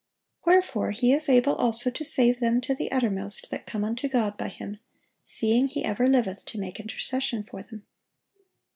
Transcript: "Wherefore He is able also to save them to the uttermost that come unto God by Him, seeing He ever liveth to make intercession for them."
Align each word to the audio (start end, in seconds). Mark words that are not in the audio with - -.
"Wherefore 0.45 0.89
He 0.89 1.13
is 1.13 1.29
able 1.29 1.53
also 1.53 1.91
to 1.91 2.03
save 2.03 2.39
them 2.39 2.59
to 2.61 2.73
the 2.73 2.91
uttermost 2.91 3.51
that 3.51 3.67
come 3.67 3.83
unto 3.83 4.07
God 4.07 4.35
by 4.35 4.47
Him, 4.47 4.79
seeing 5.23 5.67
He 5.67 5.85
ever 5.85 6.07
liveth 6.07 6.43
to 6.45 6.59
make 6.59 6.79
intercession 6.79 7.43
for 7.43 7.61
them." 7.61 7.85